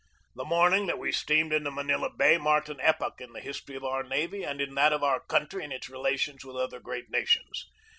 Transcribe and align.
The 0.33 0.43
morning 0.45 0.87
that 0.87 0.97
we 0.97 1.11
steamed 1.11 1.53
into 1.53 1.69
Manila 1.69 2.09
Bay 2.09 2.39
marked 2.39 2.69
an 2.69 2.79
epoch 2.81 3.21
in 3.21 3.33
the 3.33 3.39
history 3.39 3.75
of 3.75 3.83
our 3.83 4.01
navy 4.01 4.43
and 4.43 4.59
in 4.59 4.73
that 4.73 4.93
of 4.93 5.03
our 5.03 5.19
country 5.19 5.63
in 5.63 5.71
its 5.71 5.89
relations 5.91 6.43
with 6.43 6.55
other 6.55 6.79
great 6.79 7.11
nations. 7.11 7.67